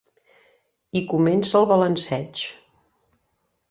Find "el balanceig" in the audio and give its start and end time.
1.63-2.45